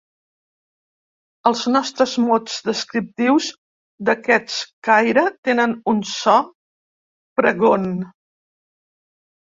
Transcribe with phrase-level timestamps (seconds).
[1.49, 3.51] Els nostres mots descriptius
[4.09, 4.59] d'aquest
[4.91, 6.39] caire tenen un so
[7.43, 7.91] pregon.